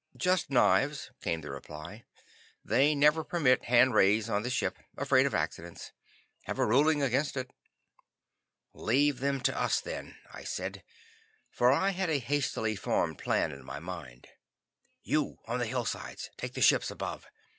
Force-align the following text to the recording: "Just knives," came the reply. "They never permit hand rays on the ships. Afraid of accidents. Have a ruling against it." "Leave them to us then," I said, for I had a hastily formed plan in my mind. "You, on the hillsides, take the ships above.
"Just 0.17 0.49
knives," 0.49 1.11
came 1.21 1.41
the 1.41 1.51
reply. 1.51 2.05
"They 2.65 2.95
never 2.95 3.23
permit 3.23 3.65
hand 3.65 3.93
rays 3.93 4.31
on 4.31 4.41
the 4.41 4.49
ships. 4.49 4.81
Afraid 4.97 5.27
of 5.27 5.35
accidents. 5.35 5.91
Have 6.45 6.57
a 6.57 6.65
ruling 6.65 7.03
against 7.03 7.37
it." 7.37 7.51
"Leave 8.73 9.19
them 9.19 9.39
to 9.41 9.55
us 9.55 9.79
then," 9.79 10.17
I 10.33 10.43
said, 10.43 10.83
for 11.51 11.71
I 11.71 11.91
had 11.91 12.09
a 12.09 12.17
hastily 12.17 12.75
formed 12.75 13.19
plan 13.19 13.51
in 13.51 13.63
my 13.63 13.77
mind. 13.77 14.27
"You, 15.03 15.37
on 15.45 15.59
the 15.59 15.67
hillsides, 15.67 16.31
take 16.35 16.55
the 16.55 16.61
ships 16.61 16.89
above. 16.89 17.27